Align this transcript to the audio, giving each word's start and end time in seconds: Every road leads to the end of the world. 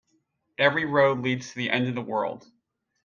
Every 0.57 0.85
road 0.85 1.19
leads 1.19 1.49
to 1.49 1.55
the 1.57 1.69
end 1.69 1.87
of 1.87 1.93
the 1.93 2.01
world. 2.01 2.47